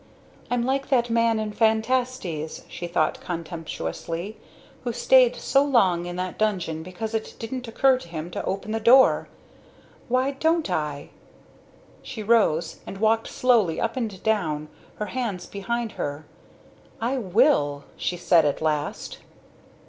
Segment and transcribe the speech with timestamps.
[0.49, 4.35] "I'm like that man in 'Phantastes'," she thought contemptuously,
[4.83, 8.71] "who stayed so long in that dungeon because it didn't occur to him to open
[8.71, 9.27] the door!
[10.07, 11.11] Why don't I?"
[12.01, 16.25] she rose and walked slowly up and down, her hands behind her.
[16.99, 19.19] "I will!" she said at last.